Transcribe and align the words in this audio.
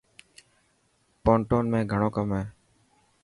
پونٽون 1.23 1.63
۾ 1.73 1.79
گهڻو 1.91 2.07
ڪم 2.15 2.29
هي. 2.37 2.43